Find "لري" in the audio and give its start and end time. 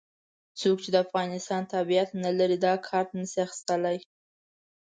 2.39-2.57